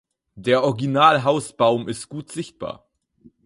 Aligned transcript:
Der 0.33 0.63
Original-Hausbaum 0.63 1.87
ist 1.87 2.09
gut 2.09 2.31
sichtbar. 2.31 2.89